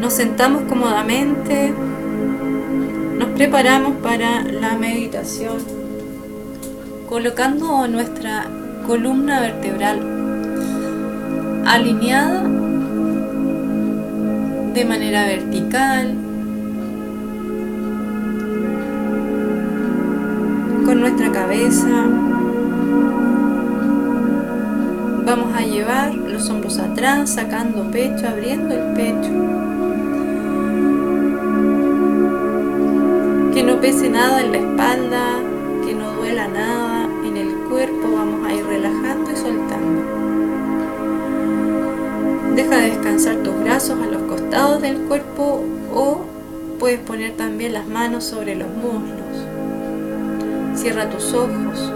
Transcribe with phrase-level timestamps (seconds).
[0.00, 1.72] Nos sentamos cómodamente,
[3.18, 5.58] nos preparamos para la meditación,
[7.08, 8.46] colocando nuestra
[8.84, 10.00] columna vertebral
[11.64, 12.42] alineada
[14.74, 16.16] de manera vertical,
[21.02, 22.06] nuestra cabeza.
[25.26, 29.32] Vamos a llevar los hombros atrás, sacando pecho, abriendo el pecho.
[33.52, 35.40] Que no pese nada en la espalda,
[35.84, 38.08] que no duela nada en el cuerpo.
[38.14, 40.02] Vamos a ir relajando y soltando.
[42.54, 46.20] Deja de descansar tus brazos a los costados del cuerpo o
[46.78, 49.21] puedes poner también las manos sobre los muslos.
[50.74, 51.92] Cierra tus ojos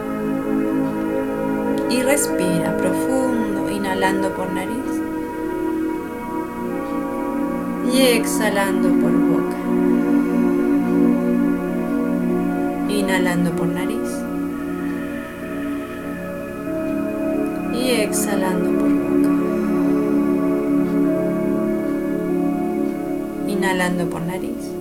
[1.91, 4.77] y respira profundo, inhalando por nariz
[7.93, 9.57] y exhalando por boca.
[12.89, 14.11] Inhalando por nariz
[17.75, 19.31] y exhalando por boca.
[23.49, 24.76] Inhalando por nariz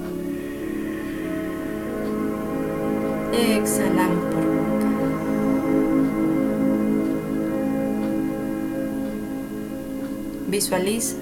[10.65, 11.15] Visualiza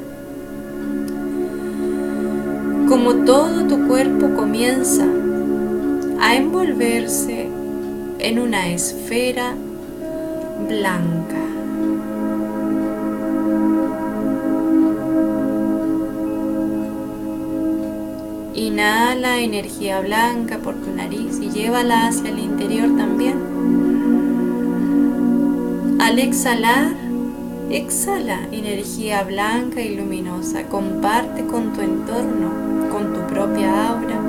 [2.88, 5.06] como todo tu cuerpo comienza
[6.22, 7.50] a envolverse
[8.20, 9.54] en una esfera
[10.70, 11.44] blanca.
[18.54, 23.36] Inhala energía blanca por tu nariz y llévala hacia el interior también.
[26.00, 27.03] Al exhalar,
[27.70, 30.64] exhala energía blanca y luminosa.
[30.68, 34.20] Comparte con tu entorno, con tu propia aura,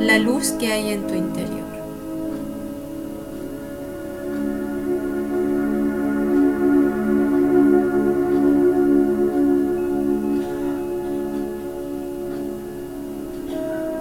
[0.00, 1.64] la luz que hay en tu interior.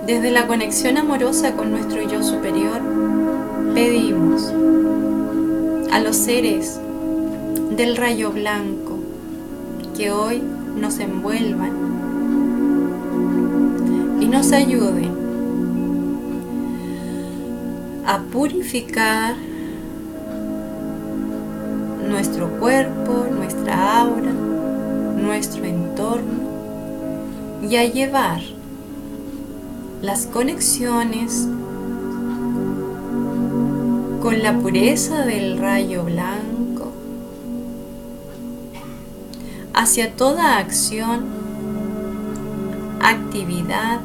[0.06, 2.82] Desde la conexión amorosa con nuestro yo superior,
[3.74, 4.52] pedimos
[5.92, 6.80] a los seres
[7.76, 9.00] del rayo blanco
[9.98, 10.44] que hoy
[10.76, 11.72] nos envuelvan
[14.22, 15.12] y nos ayuden
[18.06, 19.36] a purificar
[22.08, 26.44] nuestro cuerpo, nuestra aura, nuestro entorno
[27.68, 28.42] y a llevar
[30.02, 31.48] las conexiones
[34.22, 36.53] con la pureza del rayo blanco
[39.84, 41.26] hacia toda acción,
[43.02, 44.00] actividad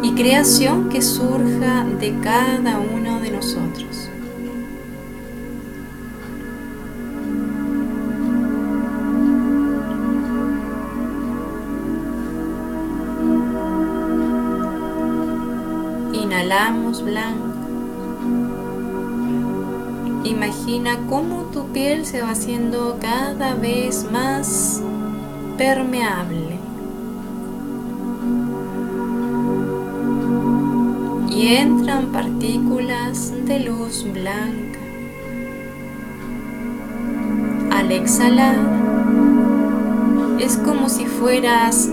[0.00, 4.08] y creación que surja de cada uno de nosotros.
[16.12, 17.43] Inhalamos blanco.
[20.24, 24.80] Imagina cómo tu piel se va haciendo cada vez más
[25.58, 26.58] permeable.
[31.28, 34.78] Y entran partículas de luz blanca.
[37.70, 38.56] Al exhalar,
[40.40, 41.90] es como si fueras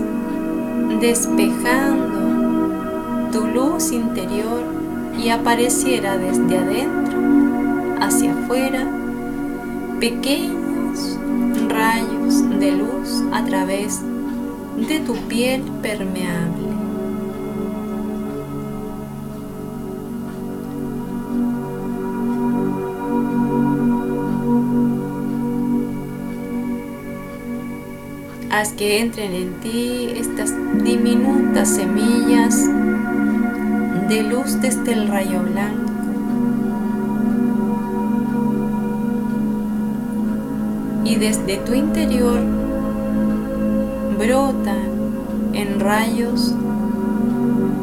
[1.02, 2.08] despejando
[3.30, 4.62] tu luz interior
[5.22, 7.41] y apareciera desde adentro
[8.02, 8.84] hacia afuera
[10.00, 11.16] pequeños
[11.68, 14.00] rayos de luz a través
[14.88, 16.72] de tu piel permeable.
[28.50, 32.66] Haz que entren en ti estas diminutas semillas
[34.08, 35.81] de luz desde el rayo blanco.
[41.12, 42.40] Y desde tu interior
[44.18, 46.54] brotan en rayos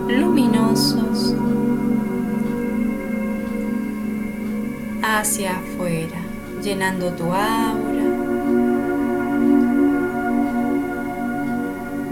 [0.08, 1.36] luminosos
[5.04, 6.18] hacia afuera,
[6.64, 8.10] llenando tu aura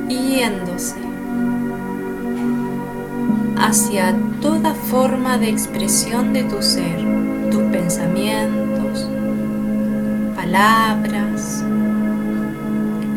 [0.07, 0.97] yéndose
[3.57, 6.99] hacia toda forma de expresión de tu ser,
[7.49, 8.76] tus pensamientos,
[10.47, 11.61] palabras,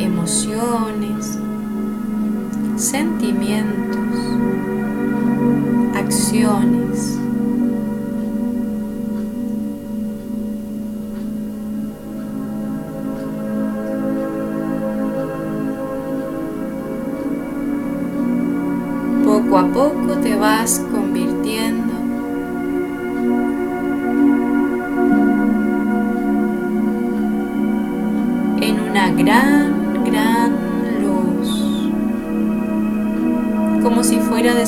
[0.00, 1.38] emociones,
[2.77, 4.17] sentimientos,
[5.94, 7.21] acciones.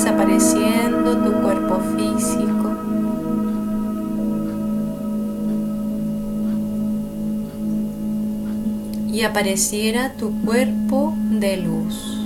[0.02, 2.72] Desapareciendo tu cuerpo físico.
[9.06, 12.21] Y apareciera tu cuerpo de luz.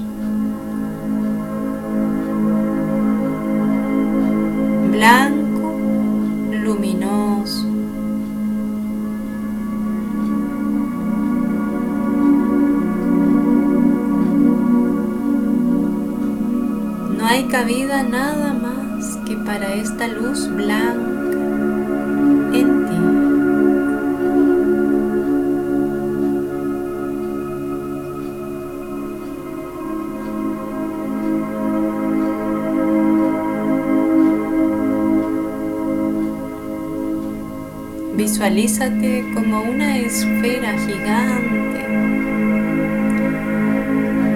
[17.26, 21.40] No hay cabida nada más que para esta luz blanca
[22.54, 23.00] en ti.
[38.16, 41.86] Visualízate como una esfera gigante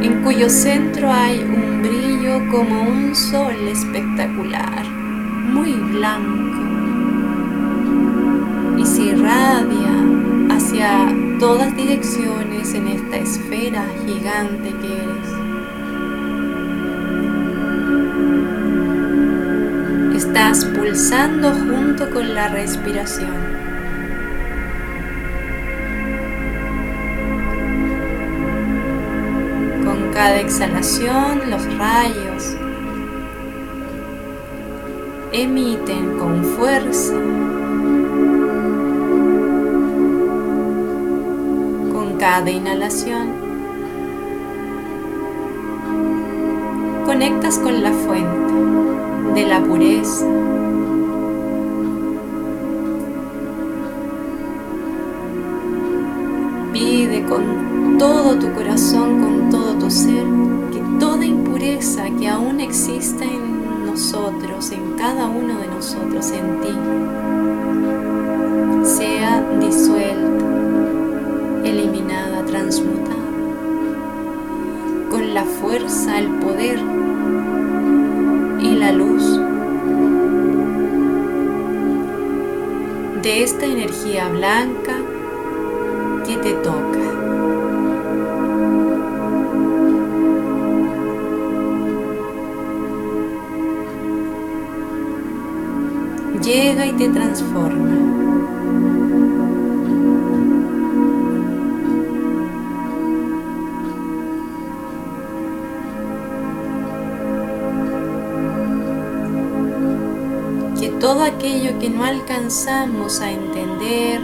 [0.02, 1.69] en cuyo centro hay un
[2.38, 6.60] como un sol espectacular, muy blanco,
[8.78, 15.28] y se irradia hacia todas direcciones en esta esfera gigante que eres.
[20.24, 23.59] Estás pulsando junto con la respiración.
[30.22, 32.54] Cada exhalación los rayos
[35.32, 37.14] emiten con fuerza,
[41.90, 43.28] con cada inhalación.
[47.06, 48.52] Conectas con la fuente
[49.40, 50.26] de la pureza.
[56.74, 59.49] Pide con todo tu corazón, con
[59.90, 60.24] ser,
[60.72, 66.72] que toda impureza que aún exista en nosotros, en cada uno de nosotros, en ti,
[68.84, 70.44] sea disuelta,
[71.64, 73.16] eliminada, transmutada,
[75.10, 76.78] con la fuerza, el poder
[78.60, 79.40] y la luz
[83.22, 84.96] de esta energía blanca
[86.26, 86.89] que te toca.
[97.00, 97.96] Te transforma.
[110.78, 114.20] Que todo aquello que no alcanzamos a entender,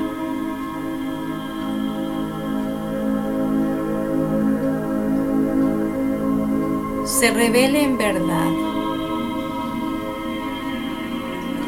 [7.06, 8.75] se revele en verdad.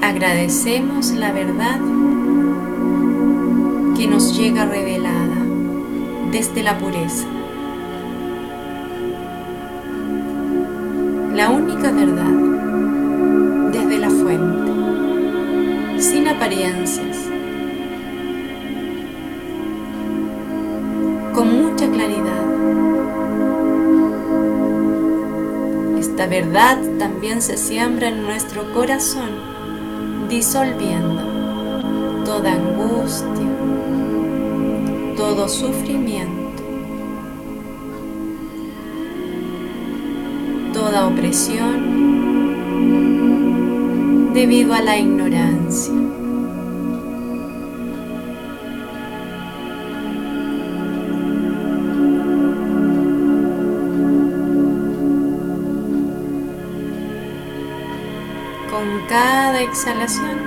[0.09, 1.79] Agradecemos la verdad
[3.95, 5.37] que nos llega revelada
[6.33, 7.27] desde la pureza.
[11.35, 12.33] La única verdad
[13.71, 14.73] desde la fuente,
[16.01, 17.19] sin apariencias,
[21.35, 22.47] con mucha claridad.
[25.99, 29.58] Esta verdad también se siembra en nuestro corazón
[30.29, 31.23] disolviendo
[32.25, 33.49] toda angustia,
[35.17, 36.63] todo sufrimiento,
[40.73, 41.99] toda opresión
[44.35, 45.28] debido a la ignorancia.
[58.71, 60.39] Con cada exhalación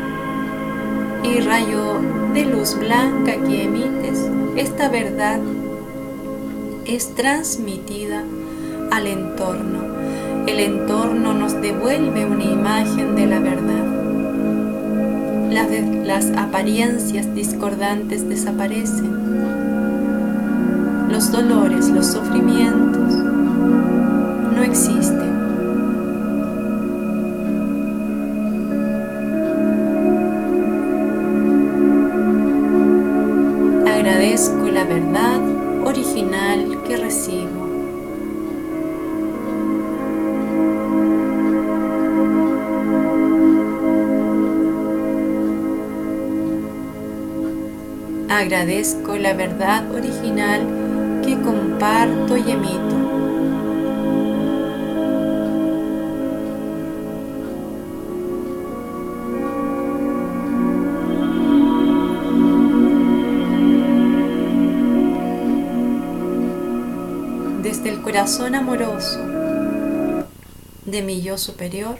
[1.24, 2.00] y rayo
[2.34, 5.40] de luz blanca que emites, esta verdad
[6.86, 8.24] es transmitida
[8.92, 9.92] al entorno
[10.48, 13.86] el entorno nos devuelve una imagen de la verdad.
[16.04, 19.12] Las, apariencias discordantes desaparecen.
[21.10, 25.31] Los dolores, los sufrimientos no existen.
[48.41, 52.95] Agradezco la verdad original que comparto y emito.
[67.62, 69.19] Desde el corazón amoroso
[70.88, 72.00] de mi yo superior,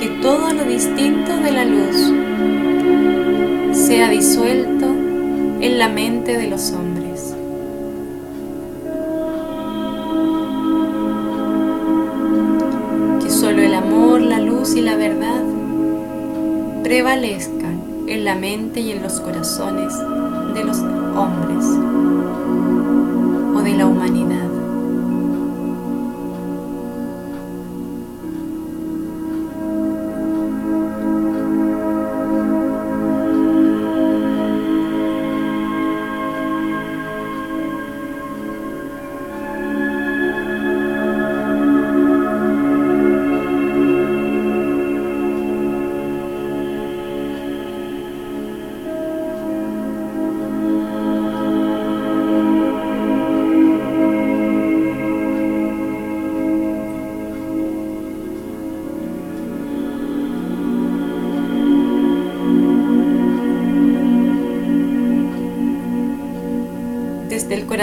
[0.00, 2.10] que todo lo distinto de la luz
[3.76, 7.36] sea disuelto en la mente de los hombres.
[13.22, 15.42] Que solo el amor, la luz y la verdad
[16.82, 19.92] prevalezcan en la mente y en los corazones
[20.54, 21.66] de los hombres
[23.54, 24.29] o de la humanidad.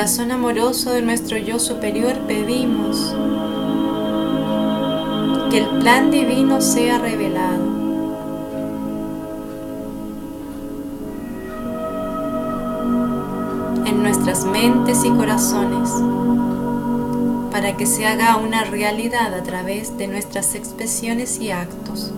[0.07, 3.13] Corazón amoroso de nuestro yo superior pedimos
[5.51, 7.75] que el plan divino sea revelado.
[13.85, 15.89] en nuestras mentes y corazones
[17.51, 22.13] para que se haga una realidad a través de nuestras expresiones y actos.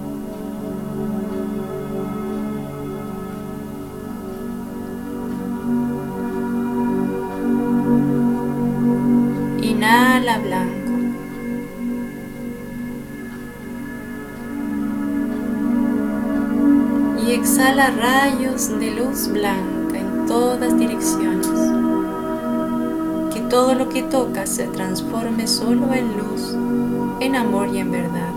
[17.96, 21.48] Rayos de luz blanca en todas direcciones.
[23.34, 26.55] Que todo lo que toca se transforme solo en luz,
[27.19, 28.34] en amor y en verdad.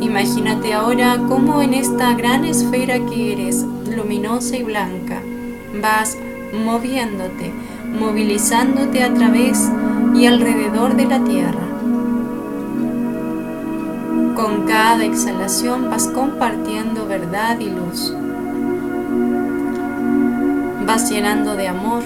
[0.00, 3.64] Imagínate ahora cómo en esta gran esfera que eres,
[3.94, 5.20] luminosa y blanca,
[5.82, 6.16] vas
[6.64, 7.52] moviéndote,
[7.98, 9.70] movilizándote a través
[10.16, 11.66] y alrededor de la Tierra.
[14.34, 18.14] Con cada exhalación vas compartiendo verdad y luz.
[20.86, 22.02] Vas llenando de amor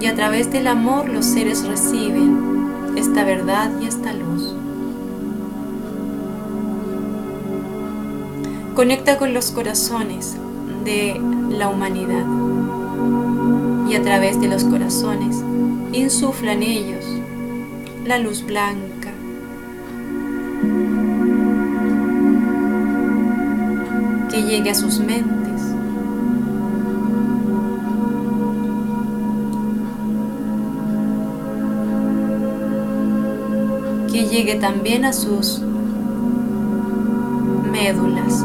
[0.00, 4.54] y a través del amor los seres reciben esta verdad y esta luz.
[8.74, 10.36] Conecta con los corazones
[10.84, 12.24] de la humanidad
[13.96, 15.36] a través de los corazones
[15.92, 17.04] insuflan ellos
[18.04, 18.94] la luz blanca.
[24.34, 25.62] que llegue a sus mentes.
[34.10, 35.60] Que llegue también a sus
[37.70, 38.44] médulas.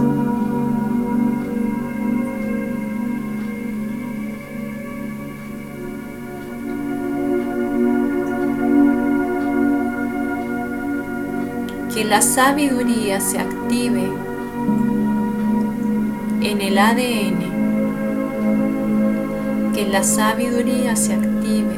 [12.10, 14.10] La sabiduría se active
[16.42, 17.40] en el ADN.
[19.76, 21.76] Que la sabiduría se active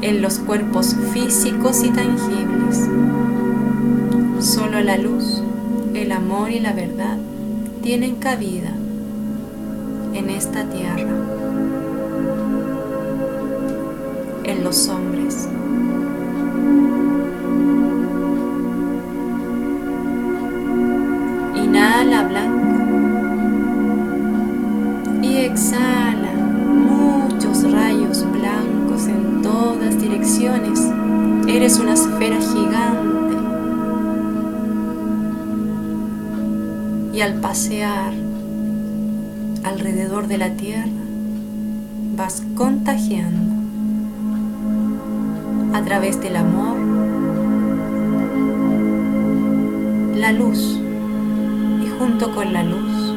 [0.00, 2.88] en los cuerpos físicos y tangibles.
[4.40, 5.42] Solo la luz,
[5.92, 7.18] el amor y la verdad
[7.82, 8.72] tienen cabida
[10.14, 11.12] en esta tierra,
[14.44, 15.48] en los hombres.
[21.56, 22.64] Inhala blanco
[25.22, 30.80] y exhala muchos rayos blancos en todas direcciones.
[31.48, 33.36] Eres una esfera gigante.
[37.12, 38.12] Y al pasear
[39.62, 40.90] alrededor de la tierra,
[42.16, 43.53] vas contagiando
[45.74, 46.76] a través del amor
[50.16, 50.78] la luz
[51.82, 53.14] y junto con la luz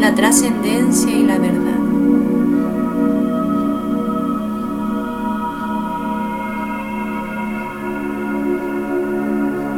[0.00, 1.80] la trascendencia y la verdad.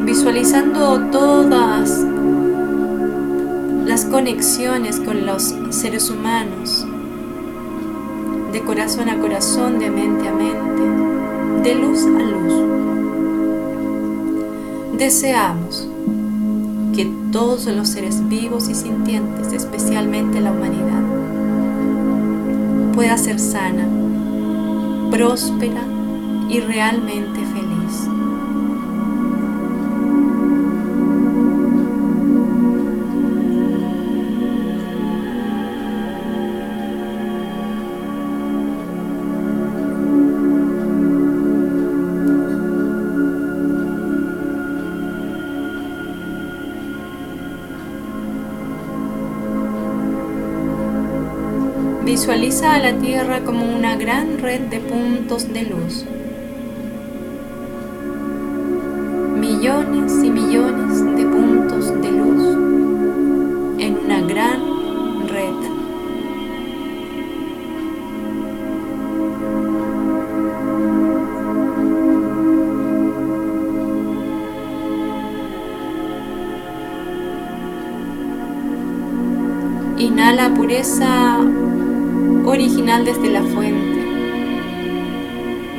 [0.04, 2.04] Visualizando todas
[3.84, 6.86] las conexiones con los seres humanos,
[8.52, 12.54] de corazón a corazón, de mente a mente, de luz a luz.
[14.96, 15.88] Deseamos
[16.94, 21.02] que todos los seres vivos y sintientes, especialmente la humanidad,
[22.94, 23.86] pueda ser sana,
[25.10, 25.84] próspera
[26.48, 27.40] y realmente
[52.08, 56.06] Visualiza a la Tierra como una gran red de puntos de luz.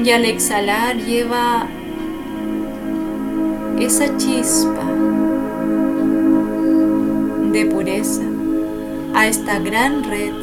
[0.10, 1.68] Y al exhalar lleva
[3.80, 4.84] esa chispa
[7.52, 8.24] de pureza
[9.14, 10.34] a esta gran red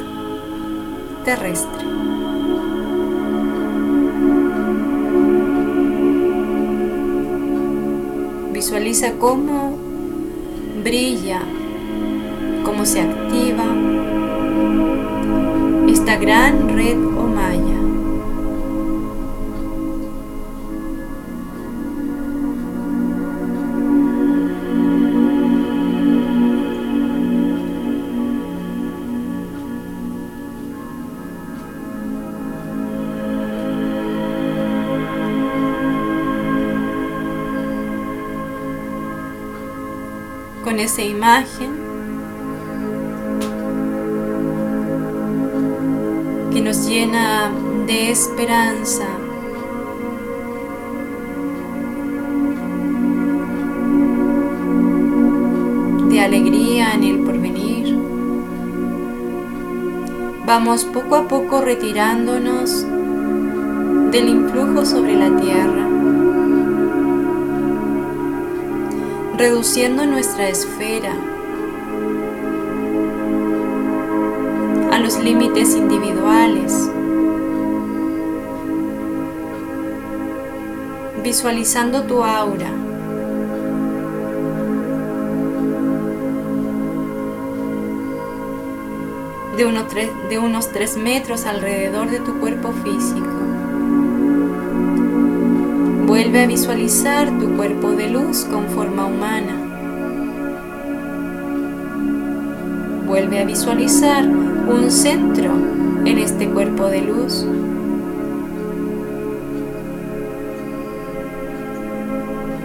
[1.25, 1.85] terrestre.
[8.53, 9.77] Visualiza cómo
[10.85, 11.41] brilla,
[12.65, 13.65] cómo se activa
[15.89, 17.17] esta gran red
[40.67, 41.71] Con esa imagen
[46.53, 47.53] que nos llena
[47.87, 49.07] de esperanza.
[56.11, 57.97] de alegría en el porvenir.
[60.47, 62.83] Vamos poco a poco retirándonos
[64.11, 65.96] del influjo sobre la tierra,
[69.37, 71.12] reduciendo nuestra esfera
[74.92, 76.88] a los límites individuales,
[81.22, 82.70] visualizando tu aura.
[89.59, 93.46] De unos, tres, de unos 3 metros alrededor de tu cuerpo físico.
[96.17, 99.55] Vuelve a visualizar tu cuerpo de luz con forma humana.
[103.07, 105.53] Vuelve a visualizar un centro
[106.07, 107.45] en este cuerpo de luz.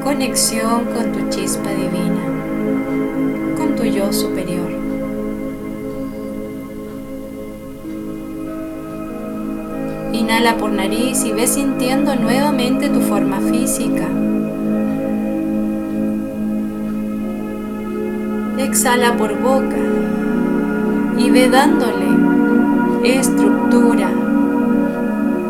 [0.02, 2.24] Conexión con tu chispa divina,
[3.58, 4.81] con tu yo superior.
[10.14, 14.08] Inhala por nariz y ve sintiendo nuevamente tu forma física.
[18.58, 19.78] Exhala por boca
[21.18, 22.12] y ve dándole
[23.04, 24.10] estructura,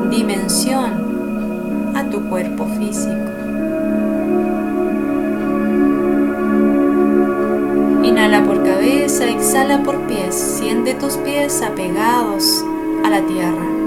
[0.09, 3.11] dimensión a tu cuerpo físico.
[8.03, 12.63] Inhala por cabeza, exhala por pies, siente tus pies apegados
[13.03, 13.80] a la tierra.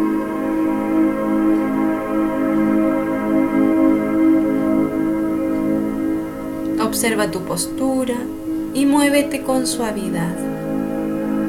[7.05, 8.15] Observa tu postura
[8.73, 10.35] y muévete con suavidad.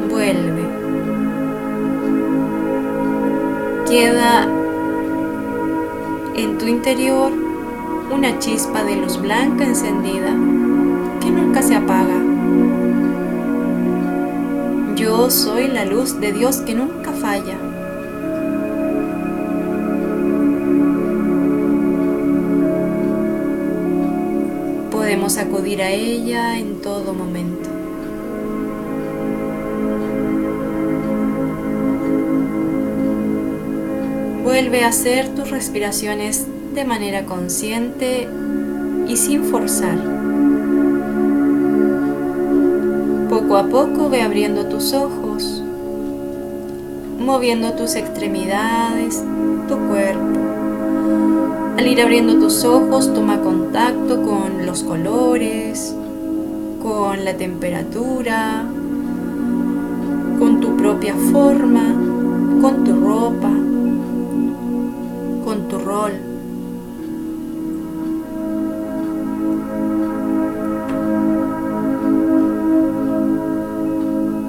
[0.10, 0.64] Vuelve.
[3.90, 4.50] Queda
[6.36, 7.32] en tu interior
[8.14, 10.32] una chispa de luz blanca encendida
[11.22, 12.22] que nunca se apaga.
[14.98, 17.75] Yo soy la luz de Dios que nunca falla.
[25.26, 27.68] Podemos acudir a ella en todo momento.
[34.44, 38.28] Vuelve a hacer tus respiraciones de manera consciente
[39.08, 39.98] y sin forzar.
[43.28, 45.64] Poco a poco ve abriendo tus ojos,
[47.18, 49.24] moviendo tus extremidades,
[49.68, 50.65] tu cuerpo.
[51.78, 55.96] Al ir abriendo tus ojos, toma contacto con los colores,
[56.82, 58.66] con la temperatura,
[60.40, 61.94] con tu propia forma,
[62.62, 63.50] con tu ropa
[65.46, 66.12] con tu rol.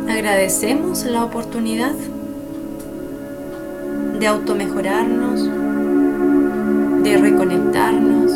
[0.09, 1.93] Agradecemos la oportunidad
[4.19, 5.66] de automejorarnos,
[7.07, 8.33] de reconectarnos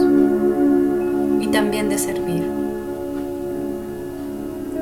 [1.40, 2.44] y también de servir.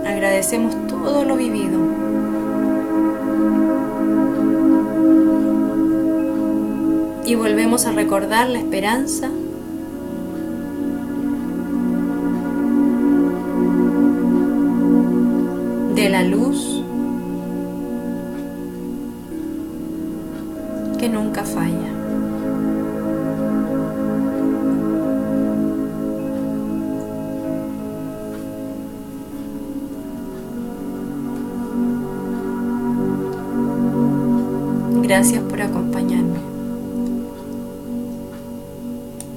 [0.06, 1.78] Agradecemos todo lo vivido.
[7.24, 9.28] y volvemos a recordar la esperanza